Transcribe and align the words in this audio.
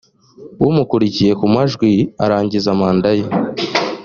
umukurikiye 0.69 1.31
mu 1.41 1.47
majwi 1.55 1.91
arangiza 2.23 2.69
manda 2.79 3.09
ye 3.17 3.25